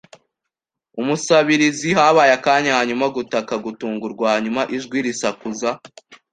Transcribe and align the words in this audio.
umusabirizi. 1.01 1.89
Habaye 1.99 2.31
akanya, 2.37 2.71
hanyuma 2.77 3.05
gutaka 3.15 3.53
gutungurwa, 3.65 4.25
hanyuma 4.33 4.61
ijwi 4.75 4.97
risakuza 5.07 5.69